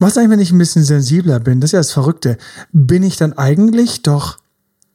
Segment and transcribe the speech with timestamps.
[0.00, 1.60] Was eigentlich, wenn ich ein bisschen sensibler bin?
[1.60, 2.38] Das ist ja das Verrückte.
[2.70, 4.38] Bin ich dann eigentlich doch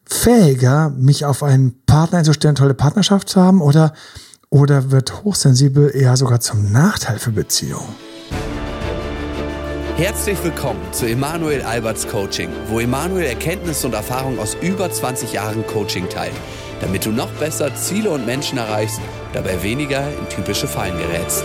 [0.05, 3.61] fähiger, mich auf einen Partner einzustellen, tolle Partnerschaft zu haben?
[3.61, 3.92] Oder,
[4.50, 7.93] oder wird hochsensibel eher sogar zum Nachteil für Beziehungen?
[9.97, 15.68] Herzlich willkommen zu Emanuel Alberts Coaching, wo Emanuel Erkenntnisse und Erfahrung aus über 20 Jahren
[15.68, 16.32] Coaching teilt,
[16.80, 19.02] damit du noch besser Ziele und Menschen erreichst,
[19.34, 21.44] dabei weniger in typische Fallen gerätst.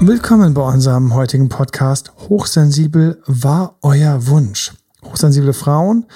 [0.00, 2.12] Willkommen bei unserem heutigen Podcast.
[2.28, 4.72] Hochsensibel war euer Wunsch.
[5.04, 6.06] Hochsensible Frauen.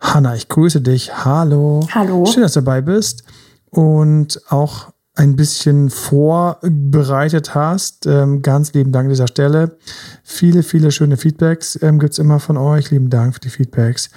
[0.00, 1.12] Hanna, ich grüße dich.
[1.22, 1.86] Hallo.
[1.94, 2.24] Hallo.
[2.24, 3.24] Schön, dass du dabei bist
[3.68, 8.06] und auch ein bisschen vorbereitet hast.
[8.06, 9.76] Ähm, ganz lieben Dank an dieser Stelle.
[10.24, 12.90] Viele, viele schöne Feedbacks ähm, gibt es immer von euch.
[12.90, 14.08] Lieben Dank für die Feedbacks,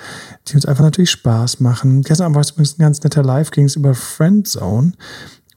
[0.47, 2.01] die uns einfach natürlich Spaß machen.
[2.01, 4.93] Gestern Abend war es übrigens ein ganz netter Live, ging es über Friendzone.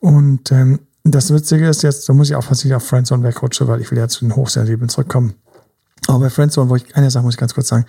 [0.00, 3.66] Und ähm, das Witzige ist jetzt, da muss ich aufpassen, dass ich auf Friendzone wegrutsche,
[3.68, 5.34] weil ich will ja zu den Hochsensiblen zurückkommen.
[6.06, 7.84] Aber bei Friendzone, wo ich, eine Sache muss ich ganz kurz sagen.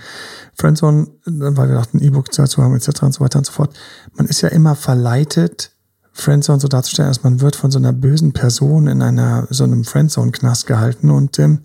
[0.56, 3.04] Friendzone, weil wir dachten, E-Book dazu haben, etc.
[3.04, 3.78] und so weiter und so fort.
[4.14, 5.72] Man ist ja immer verleitet,
[6.12, 9.86] Friendzone so darzustellen, dass man wird von so einer bösen Person in einer, so einem
[9.86, 11.12] Friendzone-Knast gehalten.
[11.12, 11.60] Und ähm,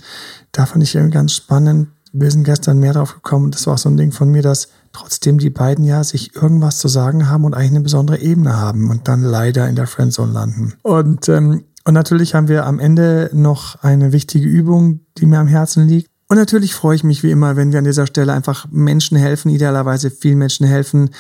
[0.53, 1.89] da fand ich irgendwie ganz spannend.
[2.13, 3.51] Wir sind gestern mehr drauf gekommen.
[3.51, 6.79] Das war auch so ein Ding von mir, dass trotzdem die beiden ja sich irgendwas
[6.79, 10.33] zu sagen haben und eigentlich eine besondere Ebene haben und dann leider in der Friendzone
[10.33, 10.75] landen.
[10.83, 15.49] Und, ähm, und natürlich haben wir am Ende noch eine wichtige Übung, die mir am
[15.49, 16.09] Herzen liegt.
[16.29, 19.51] Und natürlich freue ich mich wie immer, wenn wir an dieser Stelle einfach Menschen helfen,
[19.51, 21.11] idealerweise vielen Menschen helfen.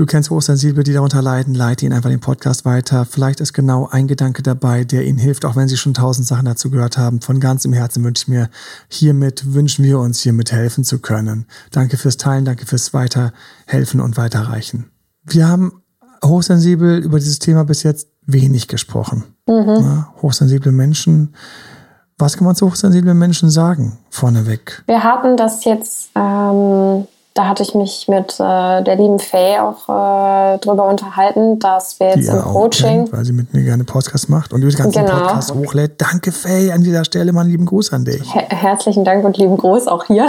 [0.00, 3.04] Du kennst Hochsensible, die darunter leiden, leite ihnen einfach den Podcast weiter.
[3.04, 6.46] Vielleicht ist genau ein Gedanke dabei, der ihnen hilft, auch wenn sie schon tausend Sachen
[6.46, 7.20] dazu gehört haben.
[7.20, 8.48] Von ganzem Herzen wünsche ich mir,
[8.88, 11.44] hiermit wünschen wir uns, hiermit helfen zu können.
[11.70, 14.90] Danke fürs Teilen, danke fürs Weiterhelfen und Weiterreichen.
[15.22, 15.82] Wir haben
[16.24, 19.24] hochsensibel über dieses Thema bis jetzt wenig gesprochen.
[19.46, 19.82] Mhm.
[19.82, 21.34] Ja, hochsensible Menschen.
[22.16, 24.82] Was kann man zu hochsensiblen Menschen sagen, vorneweg?
[24.86, 29.88] Wir hatten das jetzt ähm, da hatte ich mich mit äh, der lieben Faye auch
[29.88, 33.04] äh, drüber unterhalten, dass wir jetzt im Coaching.
[33.04, 35.18] Kennt, weil sie mit mir gerne Podcast macht und die ganzen genau.
[35.18, 35.92] Podcast hochlädt.
[35.98, 38.34] Danke, Faye, an dieser Stelle mal einen lieben Gruß an dich.
[38.34, 40.26] Her herzlichen Dank und lieben Gruß auch hier.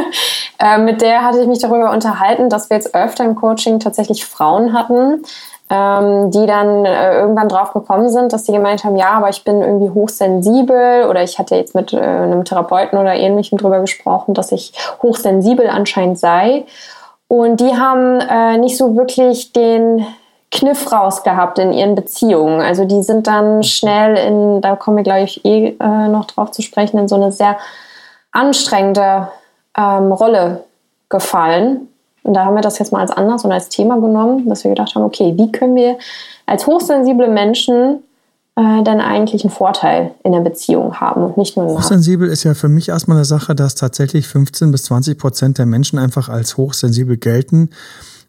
[0.58, 4.24] äh, mit der hatte ich mich darüber unterhalten, dass wir jetzt öfter im Coaching tatsächlich
[4.24, 5.22] Frauen hatten,
[5.70, 9.44] ähm, die dann äh, irgendwann drauf gekommen sind, dass sie gemeint haben, ja, aber ich
[9.44, 14.34] bin irgendwie hochsensibel oder ich hatte jetzt mit äh, einem Therapeuten oder ähnlichem drüber gesprochen,
[14.34, 16.64] dass ich hochsensibel anscheinend sei.
[17.28, 20.06] Und die haben äh, nicht so wirklich den
[20.50, 22.62] Kniff rausgehabt in ihren Beziehungen.
[22.62, 26.62] Also die sind dann schnell in, da kommen wir gleich eh äh, noch drauf zu
[26.62, 27.58] sprechen, in so eine sehr
[28.32, 29.28] anstrengende
[29.76, 30.64] ähm, Rolle
[31.10, 31.88] gefallen
[32.28, 34.70] und da haben wir das jetzt mal als Anlass und als Thema genommen, dass wir
[34.70, 35.96] gedacht haben, okay, wie können wir
[36.44, 38.00] als hochsensible Menschen
[38.54, 42.44] äh, denn eigentlich einen Vorteil in der Beziehung haben und nicht nur einen Hochsensibel ist
[42.44, 46.28] ja für mich erstmal eine Sache, dass tatsächlich 15 bis 20 Prozent der Menschen einfach
[46.28, 47.70] als hochsensibel gelten.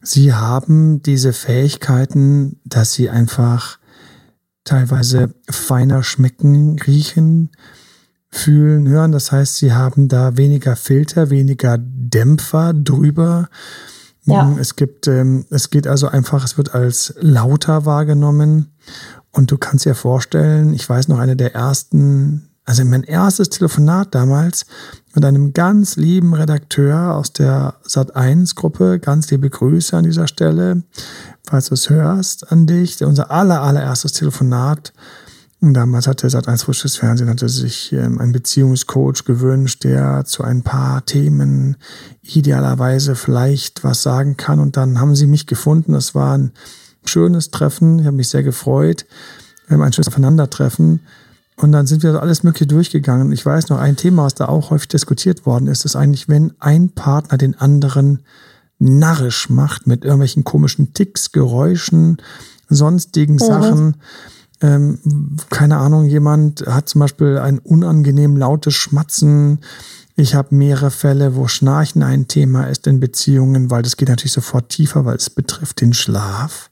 [0.02, 3.80] Sie haben diese Fähigkeiten, dass sie einfach
[4.64, 7.50] teilweise feiner schmecken, riechen,
[8.32, 9.12] fühlen, hören.
[9.12, 13.50] Das heißt, sie haben da weniger Filter, weniger Dämpfer drüber.
[14.26, 14.44] Ja.
[14.44, 18.72] Mm, es gibt, ähm, es geht also einfach, es wird als lauter wahrgenommen.
[19.32, 24.14] Und du kannst dir vorstellen, ich weiß noch, eine der ersten, also mein erstes Telefonat
[24.14, 24.66] damals
[25.14, 30.84] mit einem ganz lieben Redakteur aus der Sat1-Gruppe, ganz liebe Grüße an dieser Stelle,
[31.48, 33.04] falls du es hörst, an dich.
[33.04, 34.94] Unser aller, allererstes Telefonat
[35.62, 41.06] damals hatte Sat1 Frisches Fernsehen hatte sich ähm, einen Beziehungscoach gewünscht, der zu ein paar
[41.06, 41.76] Themen
[42.22, 44.60] idealerweise vielleicht was sagen kann.
[44.60, 45.92] Und dann haben sie mich gefunden.
[45.92, 46.52] Das war ein
[47.04, 48.00] schönes Treffen.
[48.00, 49.06] Ich habe mich sehr gefreut.
[49.68, 51.02] Wir haben ein schönes Aufeinandertreffen.
[51.58, 53.34] Und dann sind wir alles Mögliche durchgegangen.
[53.34, 56.54] Ich weiß noch, ein Thema, was da auch häufig diskutiert worden ist, ist eigentlich, wenn
[56.60, 58.20] ein Partner den anderen
[58.80, 62.18] narrisch macht mit irgendwelchen komischen Ticks, Geräuschen,
[62.70, 63.40] sonstigen mhm.
[63.40, 63.96] Sachen
[64.62, 65.00] ähm,
[65.50, 69.60] keine Ahnung, jemand hat zum Beispiel ein unangenehm lautes Schmatzen.
[70.16, 74.34] Ich habe mehrere Fälle, wo Schnarchen ein Thema ist in Beziehungen, weil das geht natürlich
[74.34, 76.70] sofort tiefer, weil es betrifft den Schlaf.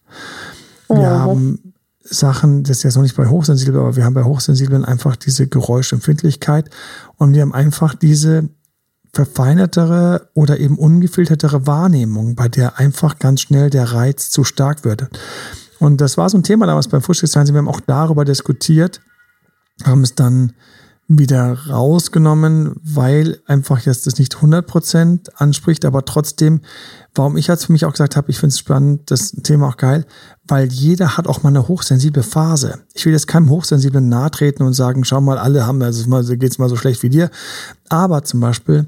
[0.90, 1.06] Wir mhm.
[1.06, 1.74] haben
[2.04, 5.48] Sachen, das ist jetzt noch nicht bei Hochsensiblen, aber wir haben bei Hochsensiblen einfach diese
[5.48, 6.70] Geräuschempfindlichkeit
[7.18, 8.50] und wir haben einfach diese
[9.14, 15.10] verfeinertere oder eben ungefiltertere Wahrnehmung, bei der einfach ganz schnell der Reiz zu stark wird.
[15.80, 17.56] Und das war so ein Thema damals beim Frühstücksfernsehen.
[17.56, 19.02] Wir haben auch darüber diskutiert,
[19.84, 20.54] haben es dann
[21.10, 26.62] wieder rausgenommen, weil einfach jetzt das nicht 100% anspricht, aber trotzdem,
[27.16, 29.78] warum ich jetzt für mich auch gesagt habe, ich finde es spannend, das Thema auch
[29.78, 30.06] geil,
[30.46, 32.80] weil jeder hat auch mal eine hochsensible Phase.
[32.94, 36.58] Ich will jetzt keinem Hochsensiblen nahe treten und sagen, schau mal, alle haben, also geht's
[36.58, 37.30] mal so schlecht wie dir.
[37.88, 38.88] Aber zum Beispiel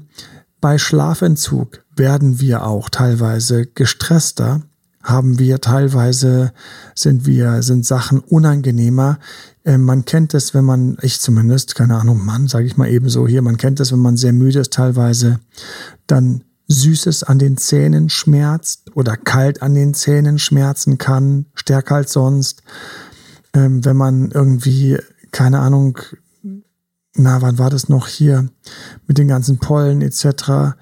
[0.60, 4.60] bei Schlafentzug werden wir auch teilweise gestresster,
[5.02, 6.52] haben wir teilweise,
[6.94, 9.18] sind wir, sind Sachen unangenehmer.
[9.64, 13.26] Äh, man kennt es, wenn man, ich zumindest, keine Ahnung, Mann, sage ich mal ebenso
[13.26, 15.40] hier, man kennt es, wenn man sehr müde ist teilweise,
[16.06, 22.12] dann Süßes an den Zähnen schmerzt oder kalt an den Zähnen schmerzen kann, stärker als
[22.12, 22.62] sonst.
[23.54, 24.98] Ähm, wenn man irgendwie,
[25.32, 25.98] keine Ahnung,
[27.14, 28.48] na, wann war das noch hier
[29.06, 30.76] mit den ganzen Pollen etc.,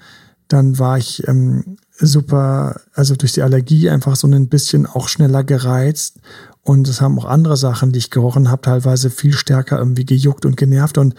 [0.49, 5.45] dann war ich ähm, super, also durch die Allergie einfach so ein bisschen auch schneller
[5.45, 6.21] gereizt.
[6.63, 10.45] Und es haben auch andere Sachen, die ich gerochen habe, teilweise viel stärker irgendwie gejuckt
[10.45, 10.99] und genervt.
[10.99, 11.15] Und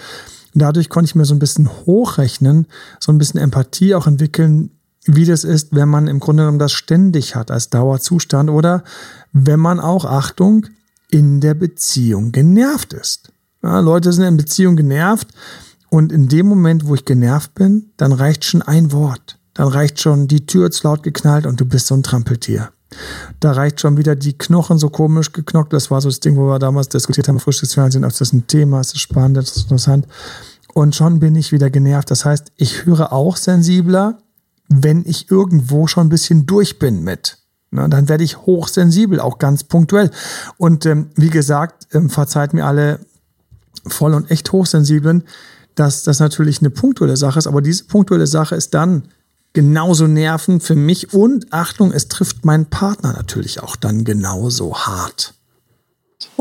[0.54, 2.68] dadurch konnte ich mir so ein bisschen hochrechnen,
[3.00, 4.72] so ein bisschen Empathie auch entwickeln,
[5.06, 8.84] wie das ist, wenn man im Grunde genommen das ständig hat als Dauerzustand oder
[9.32, 10.68] wenn man auch, Achtung,
[11.10, 13.32] in der Beziehung genervt ist.
[13.64, 15.30] Ja, Leute sind in Beziehung genervt
[15.90, 20.00] und in dem Moment, wo ich genervt bin, dann reicht schon ein Wort dann reicht
[20.00, 22.70] schon die Tür zu laut geknallt und du bist so ein Trampeltier.
[23.42, 25.74] Da reicht schon wieder die Knochen so komisch geknockt.
[25.74, 28.80] Das war so das Ding, wo wir damals diskutiert haben, Frühstücksfernsehen, ob das ein Thema
[28.80, 30.08] ist, ist spannend, das ist interessant.
[30.74, 32.10] Und schon bin ich wieder genervt.
[32.10, 34.20] Das heißt, ich höre auch sensibler,
[34.70, 37.40] wenn ich irgendwo schon ein bisschen durch bin mit.
[37.70, 40.10] Na, dann werde ich hochsensibel, auch ganz punktuell.
[40.56, 43.02] Und ähm, wie gesagt, ähm, verzeiht mir alle
[43.86, 45.26] voll und echt hochsensiblen,
[45.76, 47.48] dass das natürlich eine punktuelle Sache ist.
[47.48, 49.04] Aber diese punktuelle Sache ist dann
[49.54, 55.34] genauso nerven für mich und Achtung, es trifft meinen Partner natürlich auch dann genauso hart.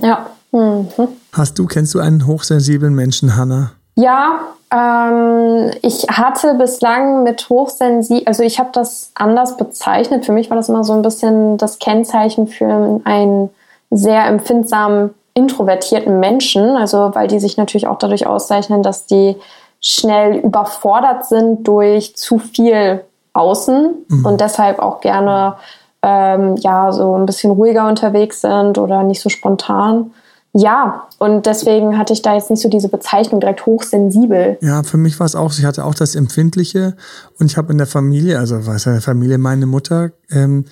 [0.00, 0.30] Ja.
[0.52, 0.88] Mhm.
[1.32, 3.72] Hast du, kennst du einen hochsensiblen Menschen, Hanna?
[3.96, 4.40] Ja,
[4.70, 10.24] ähm, ich hatte bislang mit hochsensibel, also ich habe das anders bezeichnet.
[10.24, 13.50] Für mich war das immer so ein bisschen das Kennzeichen für einen
[13.90, 16.76] sehr empfindsamen, introvertierten Menschen.
[16.76, 19.36] Also weil die sich natürlich auch dadurch auszeichnen, dass die
[19.80, 24.26] schnell überfordert sind durch zu viel Außen mhm.
[24.26, 25.56] und deshalb auch gerne
[26.02, 30.12] ähm, ja so ein bisschen ruhiger unterwegs sind oder nicht so spontan.
[30.54, 34.56] Ja, und deswegen hatte ich da jetzt nicht so diese Bezeichnung direkt hochsensibel.
[34.60, 36.96] Ja, für mich war es auch, ich hatte auch das Empfindliche
[37.38, 40.64] und ich habe in der Familie, also was in der Familie, meine Mutter ähm,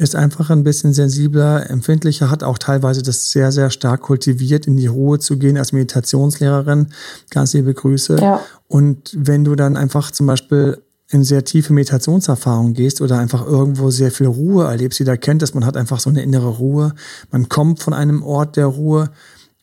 [0.00, 4.78] ist einfach ein bisschen sensibler, empfindlicher, hat auch teilweise das sehr, sehr stark kultiviert, in
[4.78, 6.86] die Ruhe zu gehen als Meditationslehrerin.
[7.28, 8.16] Ganz liebe Grüße.
[8.18, 8.40] Ja.
[8.66, 13.90] Und wenn du dann einfach zum Beispiel in sehr tiefe Meditationserfahrungen gehst oder einfach irgendwo
[13.90, 16.94] sehr viel Ruhe erlebst, jeder kennt das, man hat einfach so eine innere Ruhe,
[17.30, 19.10] man kommt von einem Ort der Ruhe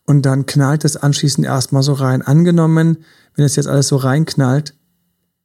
[0.06, 2.22] und dann knallt es anschließend erstmal so rein.
[2.22, 2.98] Angenommen,
[3.36, 4.76] wenn es jetzt alles so reinknallt,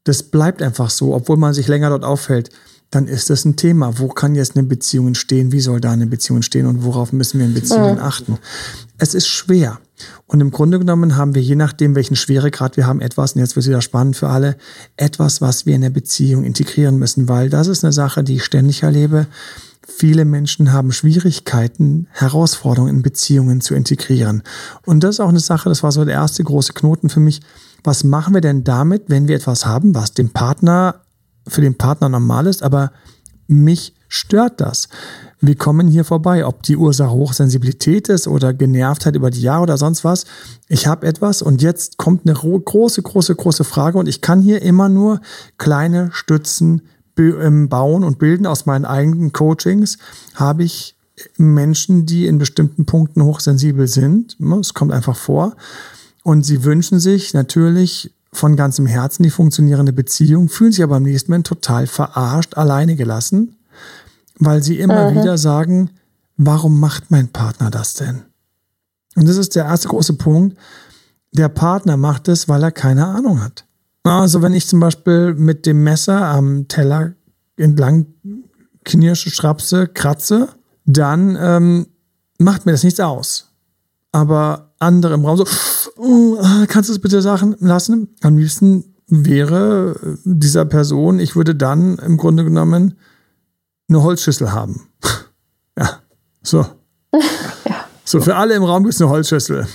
[0.04, 2.50] das bleibt einfach so, obwohl man sich länger dort aufhält
[2.92, 3.98] dann ist das ein Thema.
[3.98, 5.50] Wo kann jetzt eine Beziehung entstehen?
[5.50, 6.66] Wie soll da eine Beziehung entstehen?
[6.66, 8.04] Und worauf müssen wir in Beziehungen ja.
[8.04, 8.36] achten?
[8.98, 9.80] Es ist schwer.
[10.26, 13.56] Und im Grunde genommen haben wir, je nachdem, welchen Schweregrad wir haben, etwas, und jetzt
[13.56, 14.56] wird es wieder spannend für alle,
[14.98, 18.44] etwas, was wir in der Beziehung integrieren müssen, weil das ist eine Sache, die ich
[18.44, 19.26] ständig erlebe.
[19.88, 24.42] Viele Menschen haben Schwierigkeiten, Herausforderungen in Beziehungen zu integrieren.
[24.84, 27.40] Und das ist auch eine Sache, das war so der erste große Knoten für mich.
[27.84, 31.01] Was machen wir denn damit, wenn wir etwas haben, was dem Partner
[31.46, 32.92] für den Partner normal ist, aber
[33.46, 34.88] mich stört das.
[35.40, 39.76] Wir kommen hier vorbei, ob die Ursache Hochsensibilität ist oder Genervtheit über die Jahre oder
[39.76, 40.24] sonst was.
[40.68, 44.62] Ich habe etwas und jetzt kommt eine große, große, große Frage und ich kann hier
[44.62, 45.20] immer nur
[45.58, 46.82] kleine Stützen
[47.18, 49.98] ähm, bauen und bilden aus meinen eigenen Coachings.
[50.34, 50.96] Habe ich
[51.36, 54.36] Menschen, die in bestimmten Punkten hochsensibel sind.
[54.60, 55.56] Es kommt einfach vor.
[56.22, 61.02] Und sie wünschen sich natürlich von ganzem Herzen die funktionierende Beziehung, fühlen sich aber am
[61.02, 63.56] nächsten Moment total verarscht, alleine gelassen,
[64.38, 65.16] weil sie immer mhm.
[65.16, 65.90] wieder sagen,
[66.36, 68.22] warum macht mein Partner das denn?
[69.14, 70.56] Und das ist der erste große Punkt.
[71.32, 73.66] Der Partner macht es, weil er keine Ahnung hat.
[74.04, 77.12] Also wenn ich zum Beispiel mit dem Messer am Teller
[77.56, 78.06] entlang
[78.84, 80.48] knirsche, schrapse, kratze,
[80.86, 81.86] dann ähm,
[82.38, 83.52] macht mir das nichts aus.
[84.10, 85.46] Aber andere im Raum so,
[85.96, 88.08] oh, kannst du es bitte sagen lassen?
[88.20, 92.94] Am liebsten wäre dieser Person, ich würde dann im Grunde genommen
[93.88, 94.88] eine Holzschüssel haben.
[95.78, 96.00] ja,
[96.42, 96.58] so.
[97.12, 97.84] ja.
[98.04, 99.66] So, für alle im Raum gibt es eine Holzschüssel.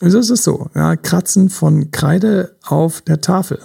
[0.00, 3.60] Also es ist so, ja, Kratzen von Kreide auf der Tafel.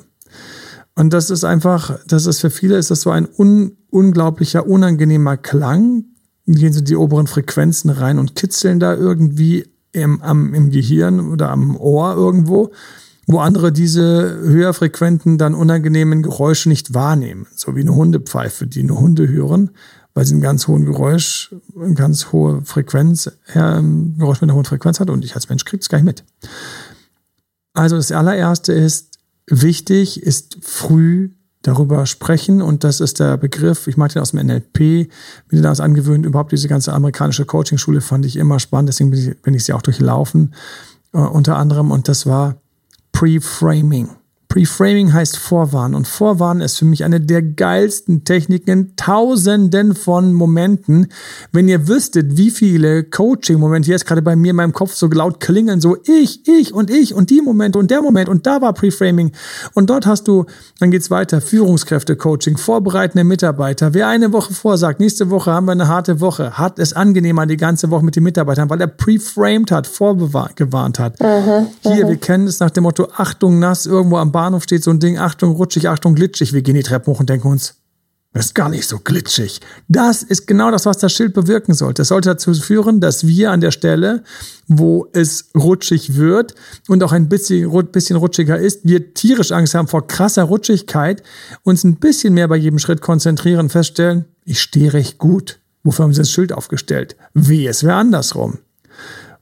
[0.95, 5.35] Und das ist einfach, das ist für viele ist das so ein un, unglaublicher, unangenehmer
[5.35, 6.05] Klang.
[6.47, 11.49] Gehen so die oberen Frequenzen rein und kitzeln da irgendwie im, am, im Gehirn oder
[11.49, 12.71] am Ohr irgendwo.
[13.27, 17.47] wo andere diese höher frequenten, dann unangenehmen Geräusche nicht wahrnehmen.
[17.55, 19.71] So wie eine Hundepfeife, die nur Hunde hören,
[20.13, 23.81] weil sie einen ganz hohen Geräusch, eine ganz hohe Frequenz, äh,
[24.17, 26.23] Geräusch mit einer hohen Frequenz hat und ich als Mensch kriege es gar nicht mit.
[27.73, 31.31] Also das allererste ist, wichtig ist früh
[31.67, 35.09] darüber sprechen und das ist der Begriff, ich mag den aus dem NLP, bin
[35.49, 39.41] mir damals angewöhnt, überhaupt diese ganze amerikanische Coaching-Schule fand ich immer spannend, deswegen bin ich,
[39.41, 40.53] bin ich sie auch durchlaufen,
[41.13, 42.55] äh, unter anderem und das war
[43.11, 44.09] Pre-Framing.
[44.55, 51.07] Preframing heißt Vorwarnen und Vorwarnen ist für mich eine der geilsten Techniken, tausenden von Momenten.
[51.51, 55.41] Wenn ihr wüsstet, wie viele Coaching-Momente jetzt gerade bei mir in meinem Kopf so laut
[55.41, 58.71] klingeln, so ich, ich und ich und die Momente und der Moment und da war
[58.71, 59.33] Preframing
[59.73, 60.45] und dort hast du,
[60.79, 63.93] dann geht's weiter, Führungskräfte-Coaching, vorbereitende Mitarbeiter.
[63.93, 67.57] Wer eine Woche vorsagt, nächste Woche haben wir eine harte Woche, hat es angenehmer die
[67.57, 71.19] ganze Woche mit den Mitarbeitern, weil er preframed hat, vorgewarnt hat.
[71.19, 72.09] Mhm, Hier, mhm.
[72.09, 74.99] wir kennen es nach dem Motto, Achtung, nass, irgendwo am Bahnhof Bahnhof steht so ein
[74.99, 76.53] Ding, Achtung, rutschig, Achtung, glitschig.
[76.53, 77.77] Wir gehen die Treppe hoch und denken uns,
[78.31, 79.59] das ist gar nicht so glitschig.
[79.87, 82.03] Das ist genau das, was das Schild bewirken sollte.
[82.03, 84.23] Es sollte dazu führen, dass wir an der Stelle,
[84.67, 86.53] wo es rutschig wird
[86.87, 91.23] und auch ein bisschen, rutschiger ist, wir tierisch Angst haben vor krasser Rutschigkeit,
[91.63, 95.57] uns ein bisschen mehr bei jedem Schritt konzentrieren, feststellen, ich stehe recht gut.
[95.83, 97.15] Wofür haben sie das Schild aufgestellt?
[97.33, 98.59] Wie, es wäre andersrum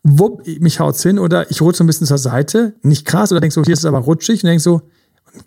[0.04, 3.56] wupp, mich haut's hin oder ich rutsche ein bisschen zur Seite, nicht krass, oder denkst
[3.56, 4.82] so, hier ist es aber rutschig und denkst so,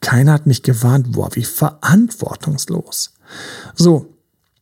[0.00, 3.14] keiner hat mich gewarnt, boah, wie verantwortungslos.
[3.74, 4.15] So,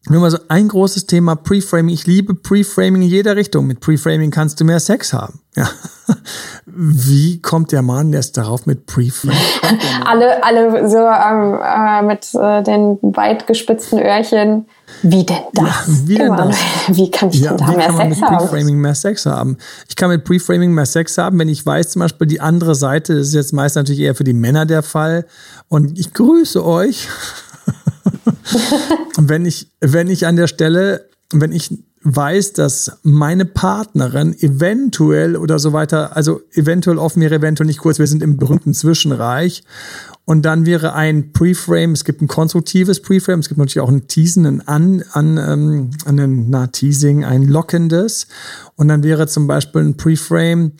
[0.06, 1.94] nur mal so ein großes Thema Preframing.
[1.94, 3.66] Ich liebe Preframing in jeder Richtung.
[3.66, 5.40] Mit Preframing kannst du mehr Sex haben.
[5.56, 5.66] Ja.
[6.66, 9.38] Wie kommt der Mann jetzt darauf mit Preframing?
[10.04, 14.66] alle, alle so ähm, äh, mit äh, den weit gespitzten Öhrchen.
[15.02, 15.64] Wie denn das?
[15.64, 16.56] Ja, wie denn das?
[16.88, 18.38] Wie kann ich ja, denn da mehr kann man Sex mit haben?
[18.38, 19.56] Preframing mehr Sex haben?
[19.88, 23.14] Ich kann mit Preframing mehr Sex haben, wenn ich weiß, zum Beispiel die andere Seite,
[23.14, 25.24] das ist jetzt meist natürlich eher für die Männer der Fall.
[25.68, 27.08] Und ich grüße euch.
[29.18, 31.70] wenn ich, wenn ich an der Stelle, wenn ich
[32.04, 37.98] weiß, dass meine Partnerin eventuell oder so weiter, also eventuell offen wäre, eventuell nicht kurz,
[37.98, 39.64] wir sind im berühmten Zwischenreich.
[40.26, 44.06] Und dann wäre ein Preframe, es gibt ein konstruktives Preframe, es gibt natürlich auch ein
[44.06, 48.26] Teasen, ein an, an, ähm, ein na, Teasing, ein lockendes.
[48.76, 50.72] Und dann wäre zum Beispiel ein Preframe,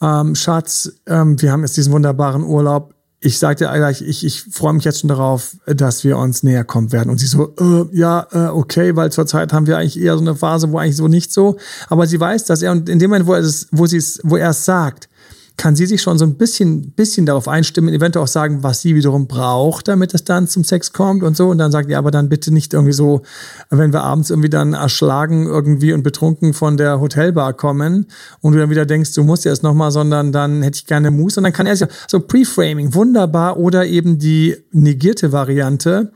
[0.00, 4.74] ähm, Schatz, ähm, wir haben jetzt diesen wunderbaren Urlaub, ich sagte gleich, ich, ich freue
[4.74, 7.10] mich jetzt schon darauf, dass wir uns näher kommen werden.
[7.10, 10.36] Und sie so, äh, ja, äh, okay, weil zurzeit haben wir eigentlich eher so eine
[10.36, 11.56] Phase, wo eigentlich so nicht so.
[11.88, 14.20] Aber sie weiß, dass er, und in dem Moment, wo er es, wo sie es,
[14.22, 15.08] wo er es sagt,
[15.56, 18.94] kann sie sich schon so ein bisschen, bisschen darauf einstimmen, eventuell auch sagen, was sie
[18.94, 21.48] wiederum braucht, damit es dann zum Sex kommt und so.
[21.48, 23.22] Und dann sagt, ja, aber dann bitte nicht irgendwie so,
[23.70, 28.06] wenn wir abends irgendwie dann erschlagen irgendwie und betrunken von der Hotelbar kommen
[28.40, 31.40] und du dann wieder denkst, du musst jetzt nochmal, sondern dann hätte ich gerne Mousse.
[31.40, 33.56] Und dann kann er sich so Preframing, wunderbar.
[33.56, 36.12] Oder eben die negierte Variante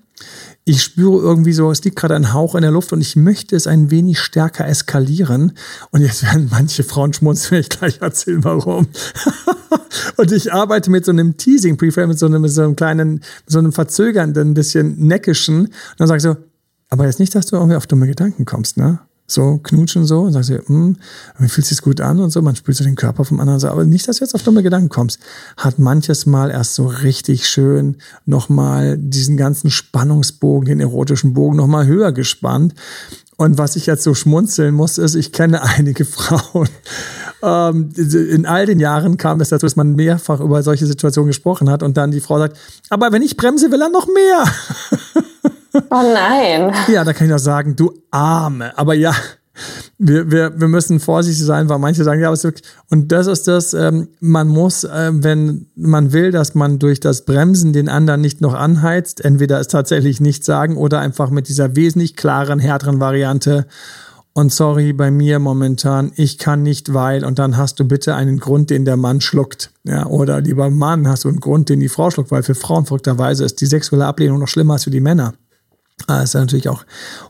[0.65, 3.57] ich spüre irgendwie so, es liegt gerade ein Hauch in der Luft und ich möchte
[3.57, 5.53] es ein wenig stärker eskalieren.
[5.91, 8.87] Und jetzt werden manche Frauen schmunzeln, ich gleich erzählen, warum.
[10.17, 13.23] und ich arbeite mit so einem Teasing Preframe, mit so einem, mit so einem kleinen,
[13.47, 15.67] so einem verzögernden, bisschen neckischen.
[15.67, 16.37] Und dann sage ich so,
[16.91, 19.01] aber jetzt nicht, dass du irgendwie auf dumme Gedanken kommst, ne?
[19.31, 20.97] So knutschen so und sagst dir, hm,
[21.39, 23.69] mir fühlt sich gut an und so, man spürt so den Körper vom anderen, so,
[23.69, 25.19] aber nicht, dass du jetzt auf dumme Gedanken kommst.
[25.57, 27.97] Hat manches Mal erst so richtig schön
[28.27, 32.75] nochmal diesen ganzen Spannungsbogen, den erotischen Bogen nochmal höher gespannt.
[33.37, 36.69] Und was ich jetzt so schmunzeln muss, ist, ich kenne einige Frauen.
[37.43, 41.71] Ähm, in all den Jahren kam es dazu, dass man mehrfach über solche Situationen gesprochen
[41.71, 42.59] hat und dann die Frau sagt,
[42.91, 44.45] aber wenn ich bremse, will er noch mehr.
[45.91, 46.73] Oh nein.
[46.89, 48.77] Ja, da kann ich noch sagen, du Arme.
[48.77, 49.15] Aber ja,
[49.99, 53.27] wir, wir, wir müssen vorsichtig sein, weil manche sagen, ja, aber es wirklich, und das
[53.27, 57.89] ist das, ähm, man muss, äh, wenn man will, dass man durch das Bremsen den
[57.89, 62.59] anderen nicht noch anheizt, entweder es tatsächlich nicht sagen oder einfach mit dieser wesentlich klaren,
[62.59, 63.67] härteren Variante.
[64.33, 68.39] Und sorry, bei mir momentan, ich kann nicht, weil, und dann hast du bitte einen
[68.39, 69.73] Grund, den der Mann schluckt.
[69.85, 72.87] Ja, oder lieber Mann, hast du einen Grund, den die Frau schluckt, weil für Frauen
[72.87, 75.35] verrückterweise ist die sexuelle Ablehnung noch schlimmer als für die Männer.
[76.07, 76.85] Das ist ja natürlich auch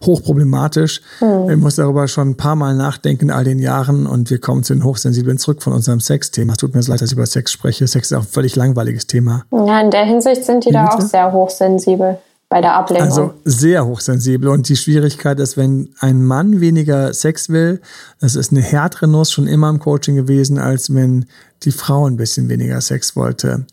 [0.05, 1.00] hochproblematisch.
[1.21, 1.50] Mhm.
[1.50, 4.62] Ich muss darüber schon ein paar Mal nachdenken in all den Jahren und wir kommen
[4.62, 6.53] zu den Hochsensiblen zurück von unserem Sexthema.
[6.53, 7.87] Es tut mir leid, dass ich über Sex spreche.
[7.87, 9.45] Sex ist auch ein völlig langweiliges Thema.
[9.53, 12.19] Ja, in der Hinsicht sind die da auch sehr hochsensibel
[12.50, 13.07] bei der Ablehnung.
[13.07, 14.49] Also sehr hochsensibel.
[14.49, 17.81] Und die Schwierigkeit ist, wenn ein Mann weniger Sex will,
[18.21, 21.27] das ist eine härtere Nuss schon immer im Coaching gewesen, als wenn
[21.62, 23.67] die Frau ein bisschen weniger Sex wollte.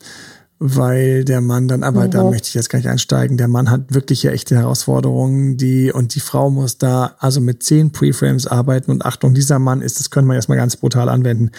[0.59, 2.11] Weil der Mann dann, aber mhm.
[2.11, 5.91] da möchte ich jetzt gar nicht einsteigen, der Mann hat wirklich ja echte Herausforderungen, die,
[5.91, 9.99] und die Frau muss da also mit zehn Preframes arbeiten und Achtung, dieser Mann ist,
[9.99, 11.51] das können wir erstmal ganz brutal anwenden.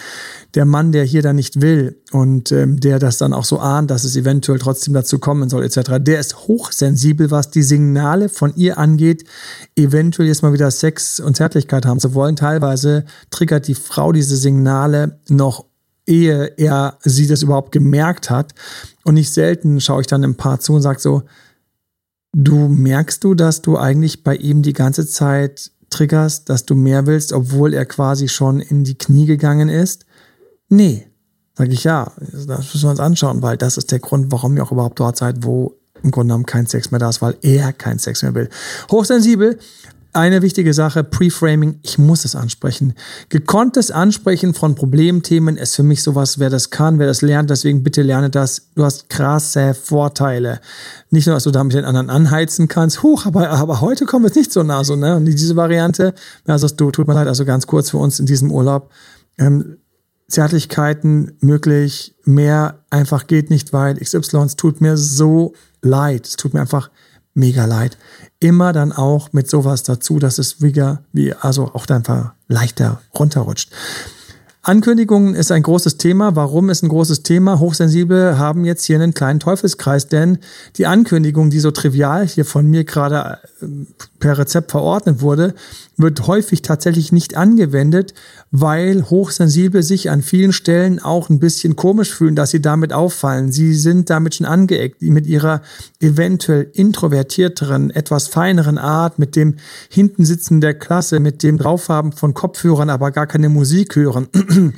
[0.53, 3.89] Der Mann, der hier dann nicht will und ähm, der das dann auch so ahnt,
[3.89, 8.53] dass es eventuell trotzdem dazu kommen soll, etc., der ist hochsensibel, was die Signale von
[8.55, 9.23] ihr angeht,
[9.77, 12.35] eventuell jetzt mal wieder Sex und Zärtlichkeit haben zu wollen.
[12.35, 15.68] Teilweise triggert die Frau diese Signale noch
[16.09, 18.53] ehe er sie das überhaupt gemerkt hat.
[19.05, 21.23] Und nicht selten schaue ich dann im Paar zu und sage so,
[22.33, 27.05] du merkst du, dass du eigentlich bei ihm die ganze Zeit triggerst, dass du mehr
[27.05, 30.05] willst, obwohl er quasi schon in die Knie gegangen ist?
[30.67, 31.07] Nee.
[31.55, 34.63] Sage ich ja, das müssen wir uns anschauen, weil das ist der Grund, warum ihr
[34.63, 37.73] auch überhaupt dort seid, wo im Grunde genommen kein Sex mehr da ist, weil er
[37.73, 38.49] keinen Sex mehr will.
[38.89, 39.59] Hochsensibel
[40.13, 42.93] eine wichtige Sache, Preframing, ich muss es ansprechen.
[43.29, 47.83] Gekonntes Ansprechen von Problemthemen ist für mich sowas, wer das kann, wer das lernt, deswegen
[47.83, 48.69] bitte lerne das.
[48.75, 50.61] Du hast krasse Vorteile.
[51.11, 54.35] Nicht nur, dass du damit den anderen anheizen kannst, huch, aber, aber heute kommen wir
[54.35, 55.15] nicht so nah, so, ne?
[55.15, 56.13] Und diese Variante,
[56.45, 58.91] also du, tut mir leid, also ganz kurz für uns in diesem Urlaub,
[59.37, 59.77] ähm,
[60.27, 66.27] Zärtlichkeiten möglich, mehr einfach geht nicht, weil XY, es tut mir so leid.
[66.27, 66.89] Es tut mir einfach
[67.39, 67.97] mega leid.
[68.39, 73.71] Immer dann auch mit sowas dazu, dass es wieder, wie, also auch einfach leichter runterrutscht.
[74.61, 76.35] Ankündigungen ist ein großes Thema.
[76.35, 77.59] Warum ist ein großes Thema?
[77.59, 80.39] Hochsensible haben jetzt hier einen kleinen Teufelskreis, denn
[80.75, 83.65] die Ankündigung, die so trivial hier von mir gerade äh,
[84.19, 85.53] per Rezept verordnet wurde,
[85.95, 88.13] wird häufig tatsächlich nicht angewendet,
[88.51, 93.51] weil Hochsensible sich an vielen Stellen auch ein bisschen komisch fühlen, dass sie damit auffallen.
[93.51, 95.61] Sie sind damit schon angeeckt, mit ihrer
[96.01, 99.55] eventuell introvertierteren, etwas feineren Art, mit dem
[99.89, 104.27] Hintensitzen der Klasse, mit dem Draufhaben von Kopfhörern, aber gar keine Musik hören.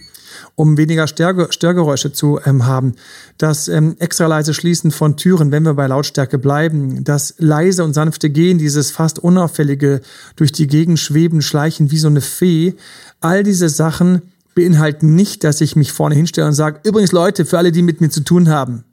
[0.56, 2.96] um weniger Störgeräusche zu ähm, haben.
[3.38, 7.04] Das ähm, extra leise Schließen von Türen, wenn wir bei Lautstärke bleiben.
[7.04, 10.02] Das leise und sanfte Gehen, dieses fast unauffällige
[10.36, 12.76] durch die Gegend schweben, schleichen wie so eine Fee.
[13.20, 14.22] All diese Sachen
[14.54, 18.02] beinhalten nicht, dass ich mich vorne hinstelle und sage, übrigens Leute, für alle, die mit
[18.02, 18.84] mir zu tun haben,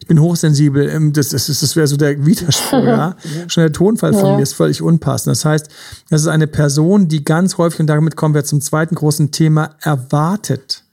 [0.00, 3.16] ich bin hochsensibel, ähm, das, das, das wäre so der Widerspruch, ja.
[3.48, 4.36] Schon der Tonfall von ja.
[4.36, 5.32] mir ist völlig unpassend.
[5.32, 5.68] Das heißt,
[6.10, 9.70] das ist eine Person, die ganz häufig, und damit kommen wir zum zweiten großen Thema,
[9.80, 10.84] erwartet,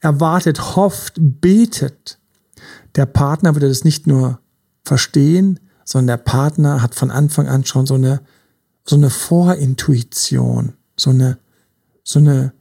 [0.00, 2.18] erwartet, hofft, betet.
[2.96, 4.38] Der Partner würde das nicht nur
[4.84, 8.20] verstehen, sondern der Partner hat von Anfang an schon so eine,
[8.84, 11.38] so eine Vorintuition, so eine,
[12.04, 12.52] so eine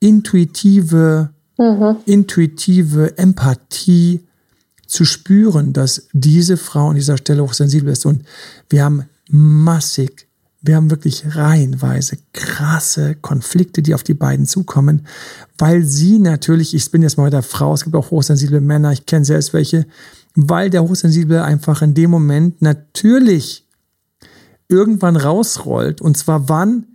[0.00, 1.96] intuitive, mhm.
[2.04, 4.26] intuitive Empathie
[4.94, 8.06] zu spüren, dass diese Frau an dieser Stelle hochsensibel ist.
[8.06, 8.24] Und
[8.68, 10.28] wir haben massig
[10.66, 15.06] wir haben wirklich reihenweise krasse Konflikte, die auf die beiden zukommen,
[15.58, 18.90] weil sie natürlich, ich bin jetzt mal bei der Frau, es gibt auch hochsensible Männer,
[18.90, 19.86] ich kenne selbst welche,
[20.34, 23.66] weil der Hochsensible einfach in dem Moment natürlich
[24.66, 26.00] irgendwann rausrollt.
[26.00, 26.86] Und zwar wann?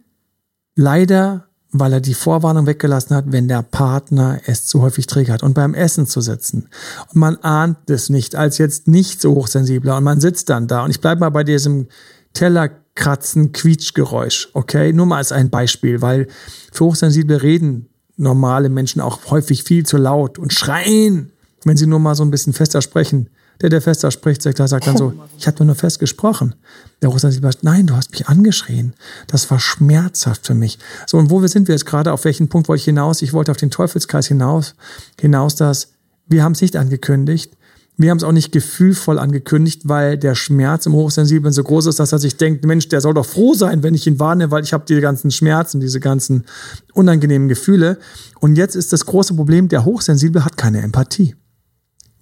[0.76, 5.44] Leider, weil er die Vorwarnung weggelassen hat, wenn der Partner es zu häufig triggert.
[5.44, 6.70] Und beim Essen zu sitzen.
[7.10, 9.98] Und man ahnt es nicht als jetzt nicht so hochsensibler.
[9.98, 10.84] Und man sitzt dann da.
[10.84, 11.88] Und ich bleibe mal bei diesem
[12.34, 14.50] Teller Kratzen, Quietschgeräusch.
[14.54, 16.28] Okay, nur mal als ein Beispiel, weil
[16.72, 21.32] für Hochsensible reden normale Menschen auch häufig viel zu laut und schreien,
[21.64, 23.30] wenn sie nur mal so ein bisschen fester sprechen.
[23.62, 26.56] Der, der fester spricht, sagt, sagt dann so, ich habe nur fest gesprochen.
[27.02, 28.94] Der Hochsensible sagt, nein, du hast mich angeschrien.
[29.28, 30.80] Das war schmerzhaft für mich.
[31.06, 32.14] So, und wo wir sind wir jetzt gerade?
[32.14, 33.22] Auf welchen Punkt wollte ich hinaus?
[33.22, 34.76] Ich wollte auf den Teufelskreis hinaus,
[35.20, 35.90] hinaus, dass
[36.28, 37.58] wir haben es nicht angekündigt.
[37.98, 42.00] Wir haben es auch nicht gefühlvoll angekündigt, weil der Schmerz im Hochsensiblen so groß ist,
[42.00, 44.64] dass er sich denkt, Mensch, der soll doch froh sein, wenn ich ihn warne, weil
[44.64, 46.46] ich habe die ganzen Schmerzen, diese ganzen
[46.94, 47.98] unangenehmen Gefühle.
[48.40, 51.36] Und jetzt ist das große Problem, der Hochsensible hat keine Empathie.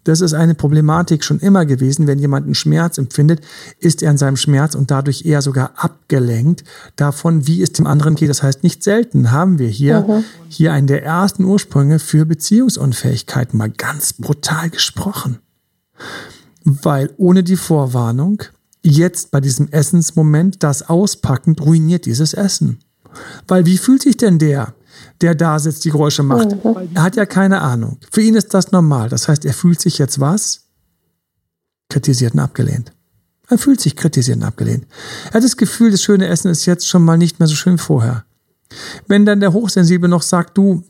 [0.07, 2.07] Das ist eine Problematik schon immer gewesen.
[2.07, 3.41] Wenn jemand einen Schmerz empfindet,
[3.79, 6.63] ist er in seinem Schmerz und dadurch eher sogar abgelenkt
[6.95, 8.29] davon, wie es dem anderen geht.
[8.29, 10.23] Das heißt, nicht selten haben wir hier, mhm.
[10.47, 15.39] hier einen der ersten Ursprünge für Beziehungsunfähigkeit mal ganz brutal gesprochen.
[16.63, 18.43] Weil ohne die Vorwarnung,
[18.83, 22.79] jetzt bei diesem Essensmoment, das Auspacken ruiniert dieses Essen.
[23.45, 24.73] Weil wie fühlt sich denn der,
[25.21, 26.51] der da sitzt, die Geräusche macht?
[26.51, 26.89] Mhm.
[26.93, 27.99] Er hat ja keine Ahnung.
[28.11, 29.09] Für ihn ist das normal.
[29.09, 30.67] Das heißt, er fühlt sich jetzt was?
[31.89, 32.93] Kritisiert und abgelehnt.
[33.49, 34.85] Er fühlt sich kritisiert und abgelehnt.
[35.29, 37.75] Er hat das Gefühl, das schöne Essen ist jetzt schon mal nicht mehr so schön
[37.75, 38.25] wie vorher.
[39.07, 40.83] Wenn dann der Hochsensible noch sagt, du,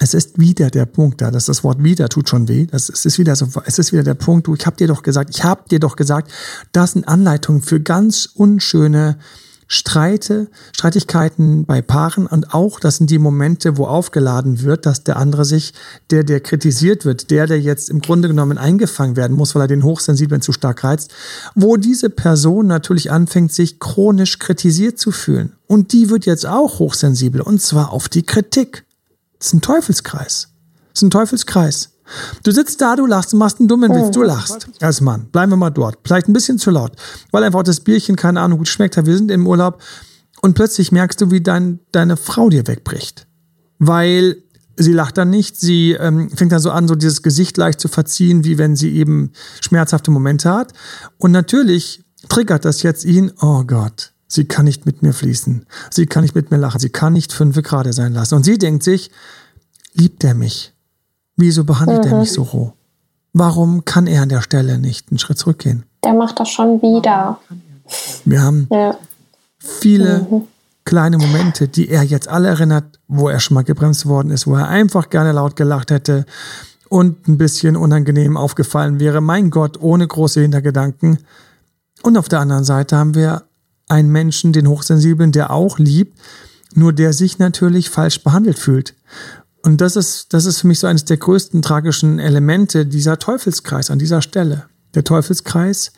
[0.00, 2.66] es ist wieder der Punkt da, dass das Wort wieder tut schon weh.
[2.66, 5.02] Das, es ist wieder so, es ist wieder der Punkt, du, ich habe dir doch
[5.02, 6.32] gesagt, ich habe dir doch gesagt,
[6.72, 9.18] das sind Anleitungen für ganz unschöne
[9.66, 15.16] Streite, Streitigkeiten bei Paaren und auch, das sind die Momente, wo aufgeladen wird, dass der
[15.16, 15.72] andere sich,
[16.10, 19.68] der, der kritisiert wird, der, der jetzt im Grunde genommen eingefangen werden muss, weil er
[19.68, 21.12] den Hochsensiblen zu stark reizt,
[21.54, 25.52] wo diese Person natürlich anfängt, sich chronisch kritisiert zu fühlen.
[25.66, 28.84] Und die wird jetzt auch hochsensibel und zwar auf die Kritik.
[29.38, 30.48] Das ist ein Teufelskreis.
[30.92, 31.93] Das ist ein Teufelskreis.
[32.42, 34.24] Du sitzt da, du lachst, du machst einen dummen Witz, du oh.
[34.24, 35.26] lachst als Mann.
[35.32, 35.98] Bleiben wir mal dort.
[36.04, 36.92] Vielleicht ein bisschen zu laut,
[37.32, 39.06] weil einfach das Bierchen, keine Ahnung, gut schmeckt hat.
[39.06, 39.82] Wir sind im Urlaub
[40.42, 43.26] und plötzlich merkst du, wie dein, deine Frau dir wegbricht.
[43.78, 44.36] Weil
[44.76, 47.88] sie lacht dann nicht, sie ähm, fängt dann so an, so dieses Gesicht leicht zu
[47.88, 50.72] verziehen, wie wenn sie eben schmerzhafte Momente hat.
[51.18, 56.06] Und natürlich triggert das jetzt ihn, oh Gott, sie kann nicht mit mir fließen, sie
[56.06, 58.34] kann nicht mit mir lachen, sie kann nicht fünf Grade sein lassen.
[58.34, 59.10] Und sie denkt sich,
[59.94, 60.73] liebt er mich?
[61.36, 62.12] Wieso behandelt mhm.
[62.12, 62.72] er mich so roh?
[63.32, 65.84] Warum kann er an der Stelle nicht einen Schritt zurückgehen?
[66.04, 67.38] Der macht das schon wieder.
[68.24, 68.96] Wir haben ja.
[69.58, 70.42] viele mhm.
[70.84, 74.54] kleine Momente, die er jetzt alle erinnert, wo er schon mal gebremst worden ist, wo
[74.54, 76.26] er einfach gerne laut gelacht hätte
[76.88, 79.20] und ein bisschen unangenehm aufgefallen wäre.
[79.20, 81.18] Mein Gott, ohne große Hintergedanken.
[82.02, 83.42] Und auf der anderen Seite haben wir
[83.88, 86.18] einen Menschen, den Hochsensiblen, der auch liebt,
[86.74, 88.94] nur der sich natürlich falsch behandelt fühlt.
[89.64, 93.90] Und das ist, das ist für mich so eines der größten tragischen Elemente dieser Teufelskreis
[93.90, 94.66] an dieser Stelle.
[94.94, 95.92] Der Teufelskreis,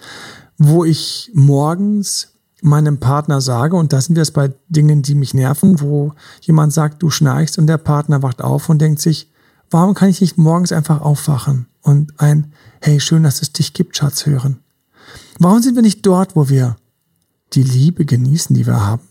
[0.57, 2.29] wo ich morgens
[2.63, 6.73] meinem Partner sage, und da sind wir es bei Dingen, die mich nerven, wo jemand
[6.73, 9.33] sagt, du schnarchst und der Partner wacht auf und denkt sich,
[9.69, 13.97] warum kann ich nicht morgens einfach aufwachen und ein, hey, schön, dass es dich gibt,
[13.97, 14.61] Schatz, hören?
[15.41, 16.77] Warum sind wir nicht dort, wo wir
[17.53, 19.06] die Liebe genießen, die wir haben?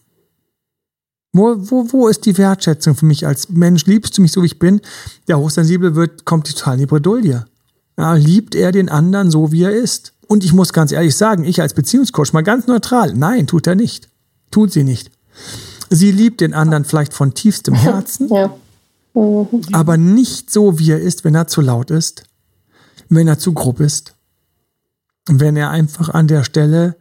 [1.38, 3.86] Wo, wo, wo ist die Wertschätzung für mich als Mensch?
[3.88, 4.80] Liebst du mich so, wie ich bin?
[5.28, 7.46] Der Hochsensible wird, kommt total in die Bredouille.
[7.98, 10.14] Ja, liebt er den anderen so, wie er ist?
[10.28, 13.76] Und ich muss ganz ehrlich sagen, ich als Beziehungscoach mal ganz neutral, nein, tut er
[13.76, 14.08] nicht.
[14.50, 15.12] Tut sie nicht.
[15.90, 18.56] Sie liebt den anderen vielleicht von tiefstem Herzen, ja.
[19.14, 19.62] mhm.
[19.74, 22.24] aber nicht so, wie er ist, wenn er zu laut ist,
[23.10, 24.16] wenn er zu grob ist,
[25.28, 26.96] wenn er einfach an der Stelle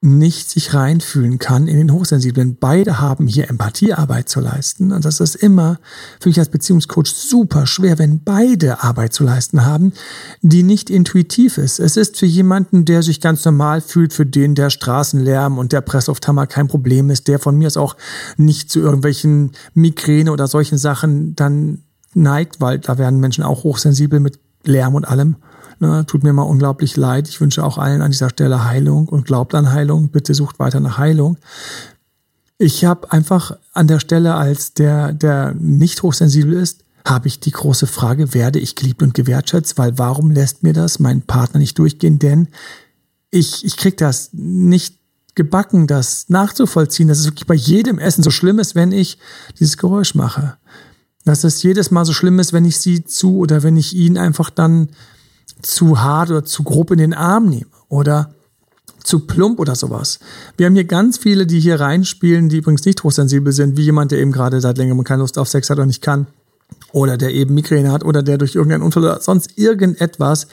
[0.00, 2.56] nicht sich reinfühlen kann in den Hochsensiblen.
[2.60, 4.92] Beide haben hier Empathiearbeit zu leisten.
[4.92, 5.80] Und das ist immer
[6.20, 9.92] für mich als Beziehungscoach super schwer, wenn beide Arbeit zu leisten haben,
[10.40, 11.80] die nicht intuitiv ist.
[11.80, 15.80] Es ist für jemanden, der sich ganz normal fühlt, für den der Straßenlärm und der
[15.80, 17.96] Presslufthammer kein Problem ist, der von mir aus auch
[18.36, 21.82] nicht zu irgendwelchen Migräne oder solchen Sachen dann
[22.14, 25.36] neigt, weil da werden Menschen auch hochsensibel mit Lärm und allem.
[25.80, 27.28] Ne, tut mir mal unglaublich leid.
[27.28, 30.08] Ich wünsche auch allen an dieser Stelle Heilung und glaubt an Heilung.
[30.08, 31.38] Bitte sucht weiter nach Heilung.
[32.58, 37.52] Ich habe einfach an der Stelle als der, der nicht hochsensibel ist, habe ich die
[37.52, 39.78] große Frage, werde ich geliebt und gewertschätzt?
[39.78, 42.18] Weil warum lässt mir das mein Partner nicht durchgehen?
[42.18, 42.48] Denn
[43.30, 44.98] ich, ich krieg das nicht
[45.34, 49.18] gebacken, das nachzuvollziehen, dass es wirklich bei jedem Essen so schlimm ist, wenn ich
[49.58, 50.56] dieses Geräusch mache.
[51.24, 54.18] Dass es jedes Mal so schlimm ist, wenn ich sie zu oder wenn ich ihn
[54.18, 54.88] einfach dann
[55.62, 58.34] zu hart oder zu grob in den Arm nehme oder
[59.02, 60.18] zu plump oder sowas.
[60.56, 64.12] Wir haben hier ganz viele, die hier reinspielen, die übrigens nicht hochsensibel sind, wie jemand,
[64.12, 66.26] der eben gerade seit längerem keine Lust auf Sex hat oder nicht kann.
[66.92, 70.46] Oder der eben Migräne hat oder der durch irgendeinen Unfall oder sonst irgendetwas,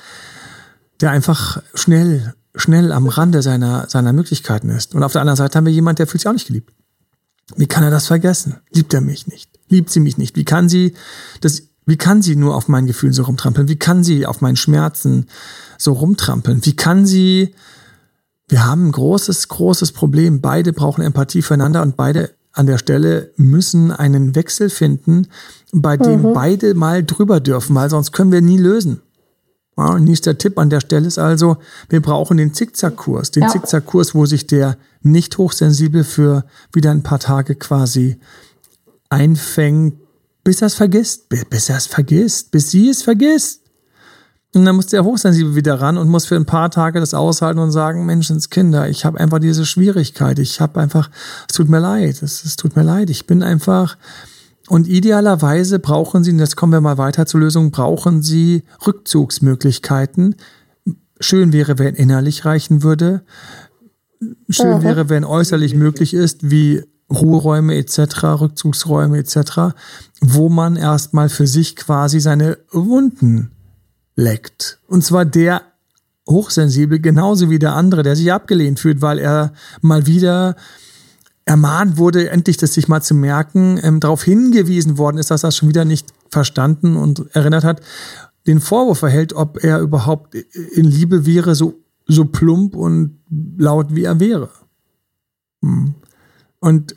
[1.02, 4.96] der einfach schnell, schnell am Rande seiner, seiner Möglichkeiten ist.
[4.96, 6.72] Und auf der anderen Seite haben wir jemand, der fühlt sich auch nicht geliebt.
[7.56, 8.58] Wie kann er das vergessen?
[8.72, 9.52] Liebt er mich nicht?
[9.68, 10.36] Liebt sie mich nicht?
[10.36, 10.94] Wie kann sie
[11.42, 13.68] das wie kann sie nur auf meinen Gefühlen so rumtrampeln?
[13.68, 15.28] Wie kann sie auf meinen Schmerzen
[15.78, 16.66] so rumtrampeln?
[16.66, 17.54] Wie kann sie,
[18.48, 20.42] wir haben ein großes, großes Problem.
[20.42, 25.28] Beide brauchen Empathie füreinander und beide an der Stelle müssen einen Wechsel finden,
[25.74, 26.34] bei dem mhm.
[26.34, 29.02] beide mal drüber dürfen, weil sonst können wir nie lösen.
[29.78, 31.58] Ja, nächster Tipp an der Stelle ist also,
[31.90, 33.32] wir brauchen den Zickzackkurs.
[33.32, 33.50] Den ja.
[33.50, 38.18] Zickzackkurs, wo sich der nicht hochsensibel für wieder ein paar Tage quasi
[39.10, 39.96] einfängt,
[40.46, 43.64] bis er es vergisst, bis er es vergisst, bis sie es vergisst.
[44.54, 47.60] Und dann muss der Hochsensibel wieder ran und muss für ein paar Tage das aushalten
[47.60, 51.10] und sagen, Menschenskinder, ich habe einfach diese Schwierigkeit, ich habe einfach,
[51.50, 53.98] es tut mir leid, es, es tut mir leid, ich bin einfach,
[54.70, 60.36] und idealerweise brauchen sie, und jetzt kommen wir mal weiter zur Lösung, brauchen sie Rückzugsmöglichkeiten.
[61.20, 63.26] Schön wäre, wenn innerlich reichen würde.
[64.50, 69.76] Schön wäre, wenn äußerlich möglich ist, wie Ruheräume etc., Rückzugsräume etc.,
[70.22, 73.52] wo man erstmal für sich quasi seine Wunden
[74.16, 74.80] leckt.
[74.88, 75.62] Und zwar der
[76.28, 80.56] hochsensibel genauso wie der andere, der sich abgelehnt fühlt, weil er mal wieder
[81.46, 85.50] ermahnt wurde, endlich das sich mal zu merken, ähm, darauf hingewiesen worden ist, dass er
[85.50, 87.82] es schon wieder nicht verstanden und erinnert hat,
[88.48, 91.76] den Vorwurf erhält, ob er überhaupt in Liebe wäre, so,
[92.08, 93.20] so plump und
[93.58, 94.50] laut wie er wäre.
[95.62, 95.96] Hm.
[96.66, 96.96] Und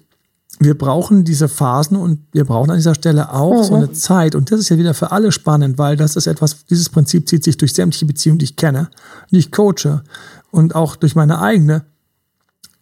[0.61, 3.65] wir brauchen diese Phasen und wir brauchen an dieser Stelle auch mhm.
[3.65, 4.35] so eine Zeit.
[4.35, 7.45] Und das ist ja wieder für alle spannend, weil das ist etwas, dieses Prinzip zieht
[7.45, 8.89] sich durch sämtliche Beziehungen, die ich kenne,
[9.31, 10.03] die ich coache
[10.51, 11.85] und auch durch meine eigene.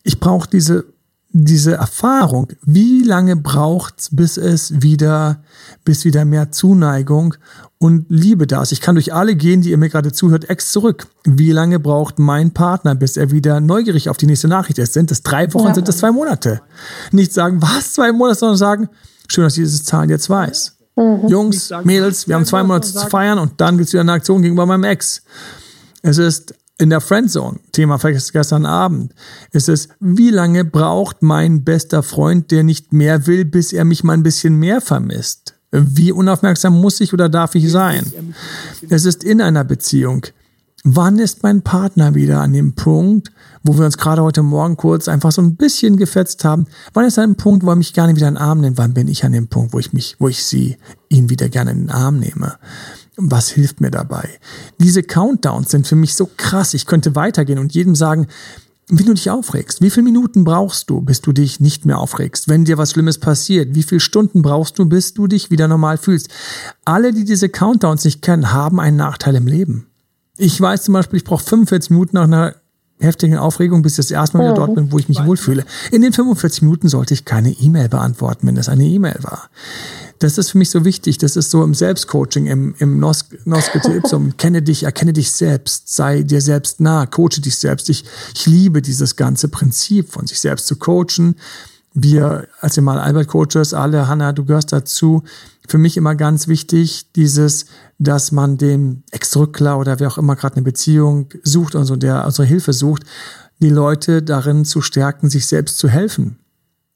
[0.05, 0.85] Ich brauche diese
[1.31, 5.43] diese Erfahrung, wie lange braucht's, bis es wieder,
[5.85, 7.35] bis wieder mehr Zuneigung
[7.79, 8.73] und Liebe da ist?
[8.73, 11.09] Ich kann durch alle gehen, die ihr mir gerade zuhört, ex zurück.
[11.25, 14.95] Wie lange braucht mein Partner, bis er wieder neugierig auf die nächste Nachricht ist?
[14.95, 15.75] Sind es drei Wochen, ja.
[15.75, 16.63] sind es zwei Monate?
[17.13, 18.89] Nicht sagen, was, zwei Monate, sondern sagen,
[19.29, 20.77] schön, dass ich diese Zahlen jetzt weiß.
[20.97, 21.29] Mhm.
[21.29, 24.65] Jungs, Mädels, wir haben zwei Monate zu feiern und dann gibt's wieder eine Aktion gegenüber
[24.65, 25.23] meinem Ex.
[26.03, 29.15] Es ist in der Friendzone, Thema gestern Abend,
[29.53, 34.05] ist es, wie lange braucht mein bester Freund, der nicht mehr will, bis er mich
[34.05, 35.55] mal ein bisschen mehr vermisst?
[35.71, 38.35] Wie unaufmerksam muss ich oder darf ich sein?
[38.89, 40.27] Es ist in einer Beziehung.
[40.85, 43.33] Wann ist mein Partner wieder an dem Punkt,
[43.65, 46.67] wo wir uns gerade heute Morgen kurz einfach so ein bisschen gefetzt haben?
[46.93, 48.79] Wann ist er an Punkt, wo er mich gerne wieder in den Arm nimmt?
[48.79, 50.77] Wann bin ich an dem Punkt, wo ich mich, wo ich sie,
[51.09, 52.55] ihn wieder gerne in den Arm nehme?
[53.17, 54.29] Was hilft mir dabei?
[54.79, 56.75] Diese Countdowns sind für mich so krass.
[56.75, 58.27] Ich könnte weitergehen und jedem sagen,
[58.89, 59.81] wie du dich aufregst.
[59.81, 62.49] Wie viele Minuten brauchst du, bis du dich nicht mehr aufregst?
[62.49, 65.99] Wenn dir was Schlimmes passiert, wie viele Stunden brauchst du, bis du dich wieder normal
[65.99, 66.29] fühlst?
[66.85, 69.87] Alle, die diese Countdowns nicht kennen, haben einen Nachteil im Leben.
[70.37, 72.55] Ich weiß zum Beispiel, ich brauche 45 Minuten nach einer
[73.01, 75.65] heftigen Aufregung, bis ich das erste Mal wieder dort bin, wo ich mich wohlfühle.
[75.91, 79.51] In den 45 Minuten sollte ich keine E-Mail beantworten, wenn das eine E-Mail war.
[80.19, 81.19] Das ist für mich so wichtig.
[81.19, 83.37] Das ist so im Selbstcoaching, im, im Noske
[83.97, 84.37] Ipsum.
[84.37, 87.91] Kenne dich, erkenne dich selbst, sei dir selbst nah, coache dich selbst.
[87.91, 91.37] Ich, ich liebe dieses ganze Prinzip von sich selbst zu coachen.
[91.93, 95.23] Wir, als wir mal Albert Coaches, alle, Hanna, du gehörst dazu.
[95.67, 97.67] Für mich immer ganz wichtig, dieses,
[97.99, 102.25] dass man dem Ex-Rückler oder wer auch immer gerade eine Beziehung sucht und so, der
[102.27, 103.05] unsere Hilfe sucht,
[103.61, 106.39] die Leute darin zu stärken, sich selbst zu helfen.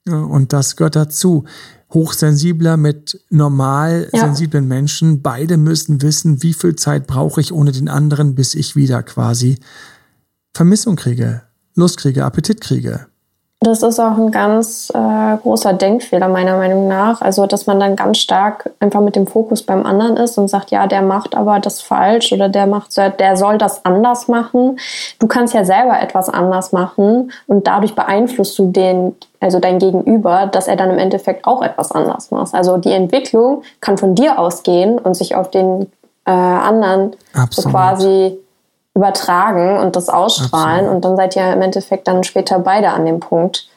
[0.07, 1.45] Und das gehört dazu
[1.93, 4.69] hochsensibler mit normal sensiblen ja.
[4.69, 5.23] Menschen.
[5.23, 9.59] Beide müssen wissen, wie viel Zeit brauche ich ohne den anderen, bis ich wieder quasi
[10.55, 11.43] Vermissung kriege,
[11.75, 13.10] Lust kriege, Appetit kriege.
[13.63, 17.21] Das ist auch ein ganz äh, großer Denkfehler meiner Meinung nach.
[17.21, 20.71] Also, dass man dann ganz stark einfach mit dem Fokus beim anderen ist und sagt,
[20.71, 24.79] ja, der macht aber das falsch oder der macht, der soll das anders machen.
[25.19, 30.47] Du kannst ja selber etwas anders machen und dadurch beeinflusst du den, also dein Gegenüber,
[30.47, 32.55] dass er dann im Endeffekt auch etwas anders macht.
[32.55, 35.83] Also die Entwicklung kann von dir ausgehen und sich auf den
[36.25, 37.13] äh, anderen
[37.51, 38.39] so quasi
[38.95, 40.95] übertragen und das ausstrahlen Absolut.
[40.95, 43.69] und dann seid ihr im Endeffekt dann später beide an dem Punkt.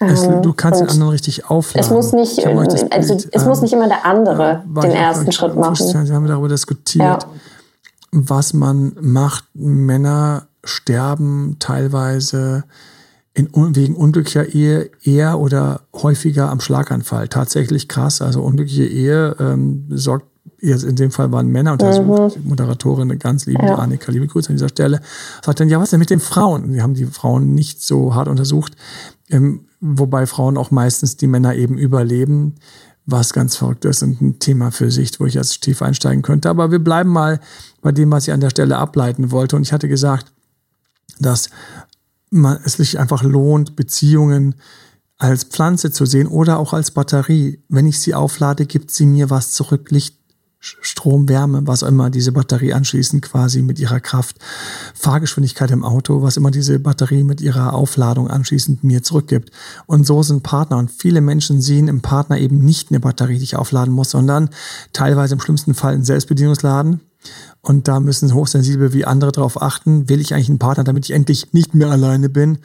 [0.00, 1.80] Es, du ähm, kannst den anderen richtig aufladen.
[1.80, 6.06] Es muss nicht, also es muss nicht immer der andere äh, den ersten Schritt machen.
[6.08, 7.28] Wir haben darüber diskutiert, ja.
[8.10, 9.44] was man macht.
[9.54, 12.64] Männer sterben teilweise
[13.34, 17.28] in, wegen unglücklicher Ehe eher oder häufiger am Schlaganfall.
[17.28, 18.22] Tatsächlich krass.
[18.22, 20.26] Also unglückliche Ehe ähm, sorgt
[20.60, 22.48] jetzt in dem Fall waren Männer untersucht, mhm.
[22.48, 23.76] Moderatorin, eine ganz liebe ja.
[23.76, 25.00] Annika, liebe Grüße an dieser Stelle,
[25.44, 26.72] sagt dann, ja, was denn mit den Frauen?
[26.72, 28.76] Wir haben die Frauen nicht so hart untersucht,
[29.30, 32.54] ähm, wobei Frauen auch meistens die Männer eben überleben,
[33.04, 36.48] was ganz verrückt ist und ein Thema für sich, wo ich jetzt tief einsteigen könnte.
[36.48, 37.40] Aber wir bleiben mal
[37.80, 39.56] bei dem, was ich an der Stelle ableiten wollte.
[39.56, 40.32] Und ich hatte gesagt,
[41.18, 41.50] dass
[42.30, 44.54] man, es sich einfach lohnt, Beziehungen
[45.18, 47.62] als Pflanze zu sehen oder auch als Batterie.
[47.68, 50.16] Wenn ich sie auflade, gibt sie mir was zurück, Licht,
[50.62, 54.36] Strom, Wärme, was immer diese Batterie anschließend quasi mit ihrer Kraft,
[54.94, 59.50] Fahrgeschwindigkeit im Auto, was immer diese Batterie mit ihrer Aufladung anschließend mir zurückgibt.
[59.86, 60.78] Und so sind Partner.
[60.78, 64.50] Und viele Menschen sehen im Partner eben nicht eine Batterie, die ich aufladen muss, sondern
[64.92, 67.00] teilweise im schlimmsten Fall einen Selbstbedienungsladen
[67.60, 71.12] und da müssen hochsensibel wie andere darauf achten, will ich eigentlich einen Partner, damit ich
[71.12, 72.58] endlich nicht mehr alleine bin,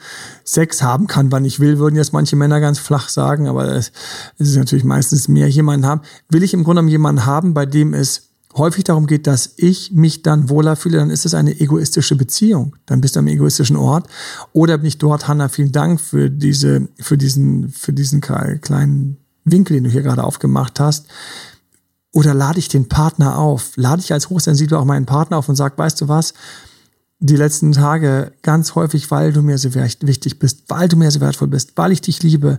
[0.44, 3.92] Sex haben kann, wann ich will, würden jetzt manche Männer ganz flach sagen, aber es
[4.38, 6.02] ist natürlich meistens mehr jemanden haben.
[6.28, 9.92] Will ich im Grunde genommen jemanden haben, bei dem es häufig darum geht, dass ich
[9.92, 12.74] mich dann wohler fühle, dann ist es eine egoistische Beziehung.
[12.86, 14.08] Dann bist du am egoistischen Ort.
[14.52, 19.74] Oder bin ich dort, Hanna, vielen Dank für diese, für diesen, für diesen kleinen Winkel,
[19.74, 21.06] den du hier gerade aufgemacht hast
[22.18, 23.76] oder lade ich den Partner auf?
[23.76, 26.34] Lade ich als Hochsensibler auch meinen Partner auf und sage, weißt du was?
[27.20, 31.20] Die letzten Tage ganz häufig, weil du mir so wichtig bist, weil du mir so
[31.20, 32.58] wertvoll bist, weil ich dich liebe,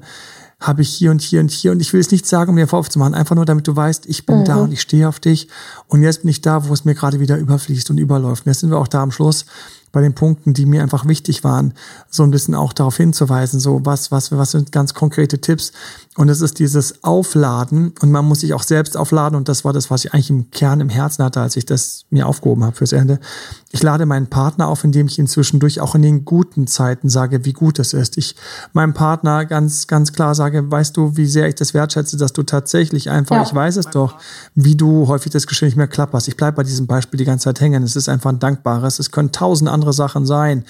[0.61, 2.67] habe ich hier und hier und hier und ich will es nicht sagen, um dir
[2.67, 4.45] Vorwurf zu machen, einfach nur damit du weißt, ich bin mhm.
[4.45, 5.49] da und ich stehe auf dich
[5.87, 8.45] und jetzt bin ich da, wo es mir gerade wieder überfließt und überläuft.
[8.45, 9.45] Und jetzt sind wir auch da am Schluss
[9.91, 11.73] bei den Punkten, die mir einfach wichtig waren,
[12.09, 15.73] so ein bisschen auch darauf hinzuweisen, so was, was, was sind ganz konkrete Tipps.
[16.17, 19.37] Und es ist dieses Aufladen und man muss sich auch selbst aufladen.
[19.37, 22.05] Und das war das, was ich eigentlich im Kern im Herzen hatte, als ich das
[22.09, 23.19] mir aufgehoben habe fürs Ende.
[23.71, 27.45] Ich lade meinen Partner auf, indem ich ihn zwischendurch auch in den guten Zeiten sage,
[27.45, 28.17] wie gut es ist.
[28.17, 28.35] Ich
[28.73, 32.41] meinem Partner ganz, ganz klar sage, weißt du, wie sehr ich das wertschätze, dass du
[32.41, 33.43] tatsächlich einfach, ja.
[33.43, 34.15] ich weiß es doch,
[34.55, 36.27] wie du häufig das Geschirr nicht mehr klapperst.
[36.27, 37.83] Ich bleibe bei diesem Beispiel die ganze Zeit hängen.
[37.83, 38.97] Es ist einfach ein dankbares.
[38.97, 40.65] Es können tausend andere Sachen sein.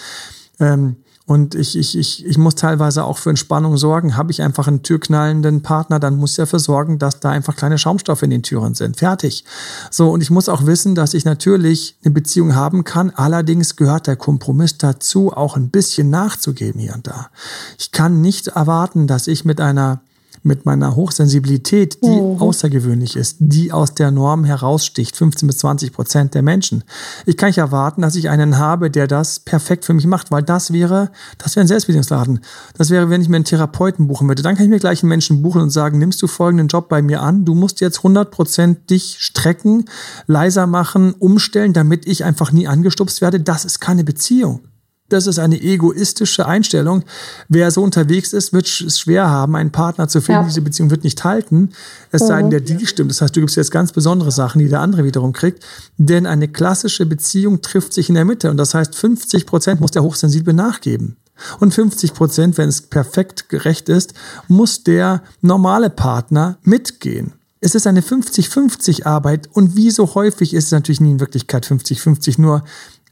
[0.60, 0.97] Ähm,
[1.30, 4.18] und ich, ich, ich, ich muss teilweise auch für Entspannung sorgen.
[4.18, 7.78] Habe ich einfach einen türknallenden Partner, dann muss ich dafür sorgen, dass da einfach kleine
[7.78, 8.98] Schaumstoffe in den Türen sind.
[8.98, 9.46] Fertig.
[9.92, 13.12] So, und ich muss auch wissen, dass ich natürlich eine Beziehung haben kann.
[13.12, 17.30] Allerdings gehört der Kompromiss dazu, auch ein bisschen nachzugeben hier und da.
[17.78, 20.02] Ich kann nicht erwarten, dass ich mit einer
[20.43, 22.41] mit meiner Hochsensibilität, die mhm.
[22.41, 26.84] außergewöhnlich ist, die aus der Norm heraussticht, 15 bis 20 Prozent der Menschen.
[27.25, 30.43] Ich kann nicht erwarten, dass ich einen habe, der das perfekt für mich macht, weil
[30.43, 32.39] das wäre, das wäre ein Selbstbedienungsladen.
[32.78, 34.43] Das wäre, wenn ich mir einen Therapeuten buchen würde.
[34.43, 37.02] Dann kann ich mir gleich einen Menschen buchen und sagen, nimmst du folgenden Job bei
[37.02, 37.45] mir an?
[37.45, 39.86] Du musst jetzt 100 Prozent dich strecken,
[40.28, 43.39] leiser machen, umstellen, damit ich einfach nie angestupst werde.
[43.39, 44.62] Das ist keine Beziehung.
[45.10, 47.04] Das ist eine egoistische Einstellung.
[47.48, 50.41] Wer so unterwegs ist, wird es schwer haben, einen Partner zu finden.
[50.41, 50.48] Ja.
[50.48, 51.72] Diese Beziehung wird nicht halten.
[52.12, 52.52] Es sei denn, mhm.
[52.52, 53.12] der Deal stimmt.
[53.12, 55.65] Das heißt, du gibst jetzt ganz besondere Sachen, die der andere wiederum kriegt.
[55.98, 58.50] Denn eine klassische Beziehung trifft sich in der Mitte.
[58.50, 61.17] Und das heißt, 50 Prozent muss der Hochsensible nachgeben.
[61.60, 64.13] Und 50 Prozent, wenn es perfekt gerecht ist,
[64.48, 67.34] muss der normale Partner mitgehen.
[67.62, 71.65] Es ist eine 50-50 Arbeit und wie so häufig ist es natürlich nie in Wirklichkeit
[71.65, 72.39] 50-50.
[72.39, 72.63] Nur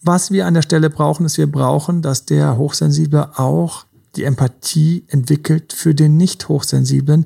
[0.01, 5.03] was wir an der Stelle brauchen, ist, wir brauchen, dass der Hochsensible auch die Empathie
[5.07, 7.25] entwickelt für den Nicht-Hochsensiblen.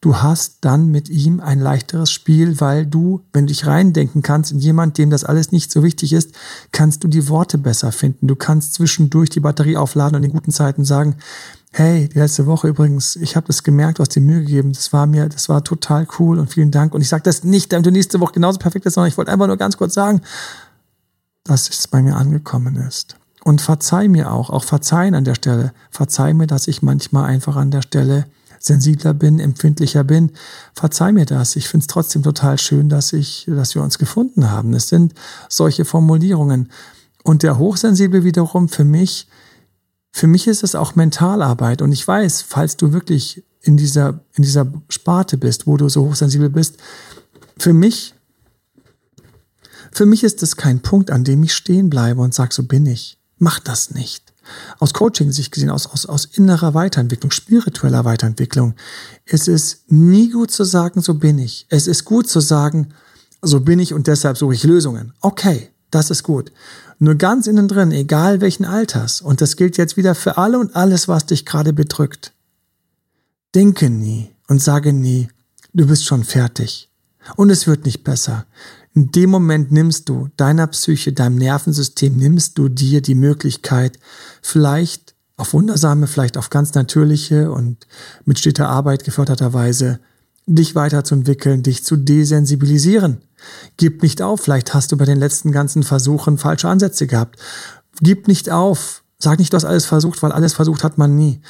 [0.00, 4.50] Du hast dann mit ihm ein leichteres Spiel, weil du, wenn du dich reindenken kannst
[4.50, 6.32] in jemand, dem das alles nicht so wichtig ist,
[6.72, 8.26] kannst du die Worte besser finden.
[8.26, 11.14] Du kannst zwischendurch die Batterie aufladen und in guten Zeiten sagen,
[11.70, 14.92] hey, die letzte Woche übrigens, ich habe das gemerkt, du hast dir Mühe gegeben, das
[14.92, 16.94] war mir, das war total cool und vielen Dank.
[16.94, 19.30] Und ich sage das nicht, damit du nächste Woche genauso perfekt bist, sondern ich wollte
[19.30, 20.20] einfach nur ganz kurz sagen,
[21.44, 23.16] dass es bei mir angekommen ist.
[23.44, 25.72] Und verzeih mir auch, auch verzeihen an der Stelle.
[25.90, 28.26] Verzeih mir, dass ich manchmal einfach an der Stelle
[28.60, 30.30] sensibler bin, empfindlicher bin.
[30.74, 31.56] Verzeih mir das.
[31.56, 34.72] Ich finde es trotzdem total schön, dass ich, dass wir uns gefunden haben.
[34.74, 35.14] Es sind
[35.48, 36.70] solche Formulierungen.
[37.24, 39.26] Und der Hochsensible wiederum für mich,
[40.12, 41.82] für mich ist es auch Mentalarbeit.
[41.82, 46.04] Und ich weiß, falls du wirklich in dieser, in dieser Sparte bist, wo du so
[46.04, 46.76] hochsensibel bist,
[47.58, 48.14] für mich
[49.92, 52.86] für mich ist es kein Punkt, an dem ich stehen bleibe und sage, so bin
[52.86, 53.18] ich.
[53.38, 54.32] Mach das nicht.
[54.78, 58.74] Aus Coaching-Sicht gesehen, aus, aus, aus innerer Weiterentwicklung, spiritueller Weiterentwicklung,
[59.24, 61.66] ist es nie gut zu sagen, so bin ich.
[61.68, 62.94] Es ist gut zu sagen,
[63.42, 65.12] so bin ich und deshalb suche ich Lösungen.
[65.20, 66.52] Okay, das ist gut.
[66.98, 70.74] Nur ganz innen drin, egal welchen Alters, und das gilt jetzt wieder für alle und
[70.76, 72.32] alles, was dich gerade bedrückt.
[73.54, 75.28] Denke nie und sage nie,
[75.72, 76.88] du bist schon fertig.
[77.36, 78.46] Und es wird nicht besser.
[78.94, 83.98] In dem Moment nimmst du deiner Psyche, deinem Nervensystem, nimmst du dir die Möglichkeit,
[84.42, 87.86] vielleicht auf wundersame, vielleicht auf ganz natürliche und
[88.26, 89.98] mit steter Arbeit geförderter Weise,
[90.46, 93.22] dich weiterzuentwickeln, dich zu desensibilisieren.
[93.78, 97.40] Gib nicht auf, vielleicht hast du bei den letzten ganzen Versuchen falsche Ansätze gehabt.
[98.00, 99.04] Gib nicht auf.
[99.18, 101.40] Sag nicht, du hast alles versucht, weil alles versucht hat man nie.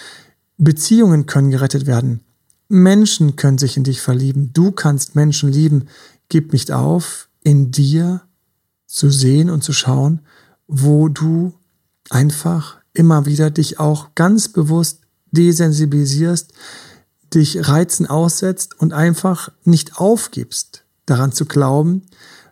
[0.58, 2.20] Beziehungen können gerettet werden.
[2.68, 4.52] Menschen können sich in dich verlieben.
[4.52, 5.88] Du kannst Menschen lieben.
[6.28, 8.22] Gib nicht auf in dir
[8.86, 10.20] zu sehen und zu schauen,
[10.66, 11.54] wo du
[12.10, 15.00] einfach immer wieder dich auch ganz bewusst
[15.30, 16.52] desensibilisierst,
[17.34, 22.02] dich Reizen aussetzt und einfach nicht aufgibst, daran zu glauben,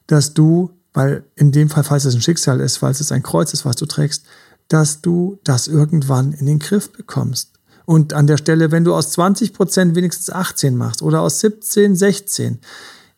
[0.07, 3.53] dass du, weil in dem Fall, falls es ein Schicksal ist, falls es ein Kreuz
[3.53, 4.25] ist, was du trägst,
[4.69, 7.53] dass du das irgendwann in den Griff bekommst.
[7.85, 11.97] Und an der Stelle, wenn du aus 20 Prozent wenigstens 18 machst oder aus 17,
[11.97, 12.61] 16,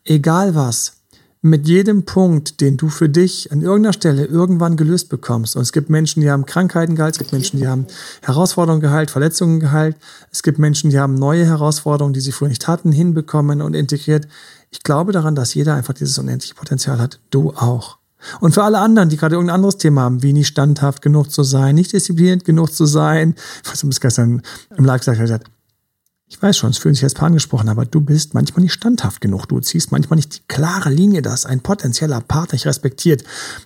[0.05, 0.95] egal was,
[1.45, 5.57] mit jedem Punkt, den du für dich an irgendeiner Stelle irgendwann gelöst bekommst.
[5.57, 7.87] Und es gibt Menschen, die haben Krankheiten geheilt, es gibt Menschen, die haben
[8.23, 9.97] Herausforderungen geheilt, Verletzungen geheilt.
[10.31, 14.29] Es gibt Menschen, die haben neue Herausforderungen, die sie früher nicht hatten, hinbekommen und integriert.
[14.71, 17.19] Ich glaube daran, dass jeder einfach dieses unendliche Potenzial hat.
[17.31, 17.99] Du auch.
[18.39, 21.43] Und für alle anderen, die gerade irgendein anderes Thema haben, wie nicht standhaft genug zu
[21.43, 24.43] sein, nicht diszipliniert genug zu sein, was ich gestern
[24.77, 25.45] im Live gesagt habe,
[26.33, 29.21] ich weiß schon, es fühlen sich jetzt paar angesprochen, aber du bist manchmal nicht standhaft
[29.21, 29.47] genug.
[29.49, 33.23] Du ziehst manchmal nicht die klare Linie, dass ein potenzieller Partner dich respektiert.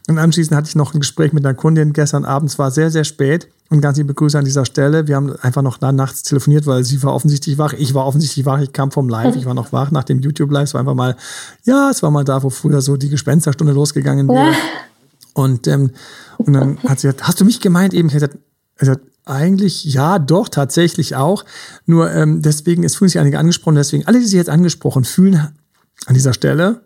[0.09, 2.51] Und anschließend hatte ich noch ein Gespräch mit einer Kundin gestern Abend.
[2.51, 3.49] Es war sehr, sehr spät.
[3.71, 5.07] Und ganz liebe Grüße an dieser Stelle.
[5.07, 7.73] Wir haben einfach noch da nachts telefoniert, weil sie war offensichtlich wach.
[7.73, 8.61] Ich war offensichtlich wach.
[8.61, 9.37] Ich kam vom Live.
[9.37, 10.65] Ich war noch wach nach dem YouTube-Live.
[10.65, 11.17] Es war einfach mal,
[11.63, 14.55] ja, es war mal da, wo früher so die Gespensterstunde losgegangen wäre.
[15.35, 15.91] Und, ähm,
[16.39, 18.09] und dann hat sie gesagt, hast du mich gemeint eben?
[18.09, 18.31] Ich habe
[18.79, 21.45] gesagt, eigentlich ja, doch, tatsächlich auch.
[21.85, 25.49] Nur ähm, deswegen, es fühlen sich einige angesprochen, deswegen alle, die sich jetzt angesprochen fühlen,
[26.07, 26.83] an dieser Stelle,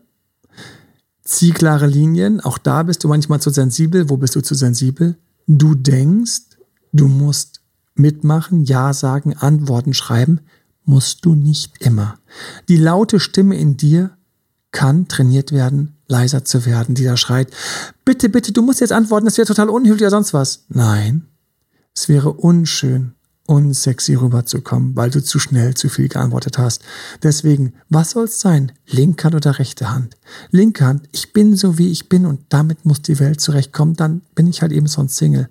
[1.22, 2.40] zieh klare Linien.
[2.40, 4.08] Auch da bist du manchmal zu sensibel.
[4.08, 5.16] Wo bist du zu sensibel?
[5.46, 6.56] Du denkst,
[6.92, 7.60] du musst
[7.94, 10.40] mitmachen, Ja sagen, Antworten schreiben,
[10.84, 12.18] musst du nicht immer.
[12.68, 14.16] Die laute Stimme in dir
[14.72, 17.50] kann trainiert werden, leiser zu werden, die da schreit,
[18.04, 20.64] bitte, bitte, du musst jetzt antworten, das wäre total unhöflich oder sonst was.
[20.68, 21.26] Nein,
[21.94, 23.14] es wäre unschön,
[23.46, 26.82] unsexy rüberzukommen, weil du zu schnell zu viel geantwortet hast.
[27.22, 28.72] Deswegen, was soll's sein?
[28.86, 30.16] Linke Hand oder rechte Hand?
[30.50, 34.22] Linke Hand, ich bin so wie ich bin und damit muss die Welt zurechtkommen, dann
[34.36, 35.48] bin ich halt eben sonst Single.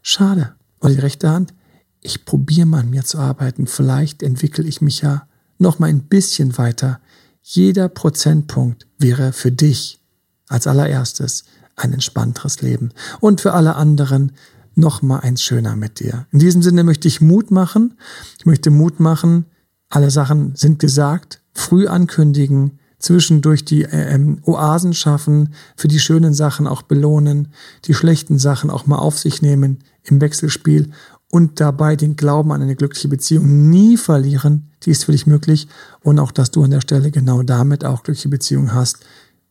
[0.00, 0.54] Schade.
[0.80, 1.52] Oder die rechte Hand,
[2.00, 5.26] ich probiere mal an mir zu arbeiten, vielleicht entwickle ich mich ja
[5.58, 7.00] noch mal ein bisschen weiter.
[7.42, 10.00] Jeder Prozentpunkt wäre für dich
[10.48, 11.44] als allererstes
[11.76, 14.32] ein entspannteres Leben und für alle anderen
[14.76, 16.26] noch mal eins schöner mit dir.
[16.32, 17.94] In diesem Sinne möchte ich Mut machen.
[18.38, 19.46] Ich möchte Mut machen.
[19.88, 21.40] Alle Sachen sind gesagt.
[21.52, 27.48] Früh ankündigen, zwischendurch die äh, ähm, Oasen schaffen, für die schönen Sachen auch belohnen,
[27.84, 30.90] die schlechten Sachen auch mal auf sich nehmen im Wechselspiel
[31.30, 34.70] und dabei den Glauben an eine glückliche Beziehung nie verlieren.
[34.82, 35.68] Die ist für dich möglich
[36.00, 39.00] und auch, dass du an der Stelle genau damit auch glückliche Beziehung hast.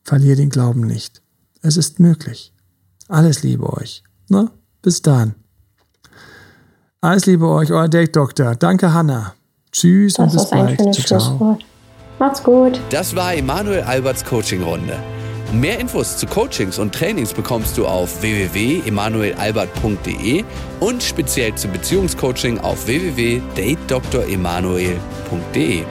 [0.04, 1.22] Verlier den Glauben nicht.
[1.62, 2.54] Es ist möglich.
[3.08, 4.04] Alles Liebe euch.
[4.30, 4.52] Na,
[4.84, 5.34] bis dann.
[7.02, 8.54] Alles Liebe euch, euer Date Doktor.
[8.56, 9.34] Danke, Hanna.
[9.72, 10.78] Tschüss das und bis bald.
[10.94, 11.58] Ciao, ciao.
[12.20, 12.80] Macht's gut.
[12.92, 15.00] Das war Emanuel Alberts Coaching-Runde.
[15.52, 20.46] Mehr Infos zu Coachings und Trainings bekommst du auf www.emanuelalbert.de
[20.80, 25.84] und speziell zum Beziehungscoaching auf www.datedremanuel.de.